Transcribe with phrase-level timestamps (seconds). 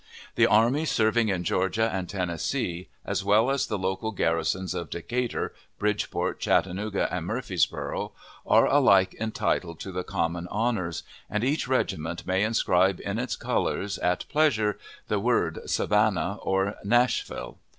[0.33, 5.53] The armies serving in Georgia and Tennessee, as well as the local garrisons of Decatur,
[5.77, 8.11] Bridgeport, Chattanooga, and Murfreesboro',
[8.47, 13.99] are alike entitled to the common honors, and each regiment may inscribe on its colors,
[13.99, 17.59] at pleasure, the word "Savannah" or "Nashville."